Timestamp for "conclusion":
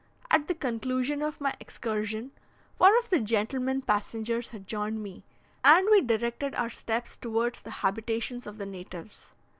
0.55-1.21